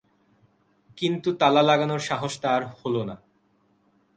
কিন্তু 0.97 1.29
তালা 1.33 1.61
লাগানোর 1.61 1.99
সাহস 1.99 2.33
তাঁর 2.41 2.61
হলো 2.79 3.01
না। 3.03 3.15